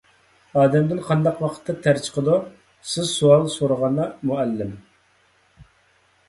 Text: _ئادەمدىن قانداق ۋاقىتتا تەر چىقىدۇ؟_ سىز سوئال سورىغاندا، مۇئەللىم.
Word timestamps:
_ئادەمدىن 0.59 1.01
قانداق 1.09 1.43
ۋاقىتتا 1.43 1.75
تەر 1.87 1.99
چىقىدۇ؟_ 2.05 2.37
سىز 2.93 3.13
سوئال 3.19 3.45
سورىغاندا، 3.57 4.09
مۇئەللىم. 4.31 4.73